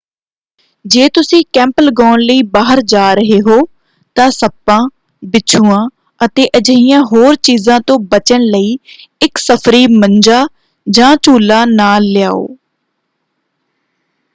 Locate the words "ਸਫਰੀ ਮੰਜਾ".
9.37-10.45